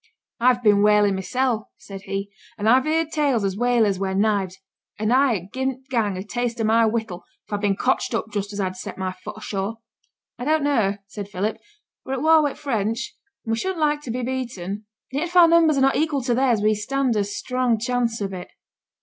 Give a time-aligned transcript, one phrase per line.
[0.39, 4.57] 'I've been whaling mysel',' said he; 'and I've heerd tell as whalers wear knives,
[4.97, 8.15] and I'd ha' gi'en t' gang a taste o' my whittle, if I'd been cotched
[8.15, 9.77] up just as I'd set my foot a shore.'
[10.39, 11.57] 'I don't know,' said Philip;
[12.03, 14.69] 'we're at war wi' the French, and we shouldn't like to be beaten;
[15.11, 18.21] and yet if our numbers are not equal to theirs, we stand a strong chance
[18.21, 18.49] of it.'